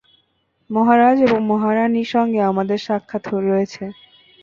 মহারাজ 0.69 1.17
এবং 1.21 1.39
মহারাণীর 1.47 2.07
সঙ্গে 2.07 2.39
আমাদের 2.51 2.79
সাক্ষাৎ 2.87 3.23
রয়েছে। 3.45 3.83